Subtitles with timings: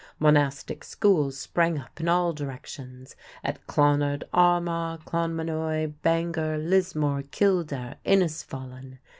[0.17, 8.97] Monastic schools sprang up in all directions at Clonard, Armagh, Clonmacnois, Bangor, Lismore, Kildare, Innisfallen.